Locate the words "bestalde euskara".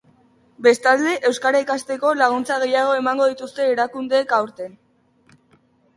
0.67-1.59